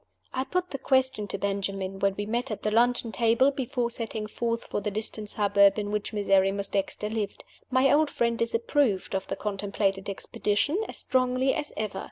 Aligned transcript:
I 0.33 0.45
put 0.45 0.71
the 0.71 0.79
question 0.79 1.27
to 1.27 1.37
Benjamin 1.37 1.99
when 1.99 2.15
we 2.15 2.25
met 2.25 2.49
at 2.49 2.63
the 2.63 2.71
luncheon 2.71 3.11
table 3.11 3.51
before 3.51 3.91
setting 3.91 4.25
forth 4.25 4.63
for 4.63 4.81
the 4.81 4.89
distant 4.89 5.29
suburb 5.29 5.77
in 5.77 5.91
which 5.91 6.11
Miserrimus 6.11 6.69
Dexter 6.69 7.07
lived. 7.07 7.43
My 7.69 7.93
old 7.93 8.09
friend 8.09 8.35
disapproved 8.35 9.13
of 9.13 9.27
the 9.27 9.35
contemplated 9.35 10.09
expedition 10.09 10.83
as 10.89 10.97
strongly 10.97 11.53
as 11.53 11.71
ever. 11.77 11.99